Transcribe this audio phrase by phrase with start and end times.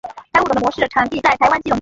[0.31, 1.79] 该物种的模式产地在台湾基隆。